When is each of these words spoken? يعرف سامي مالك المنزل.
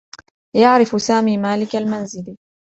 يعرف 0.55 1.01
سامي 1.01 1.37
مالك 1.37 1.75
المنزل. 1.75 2.35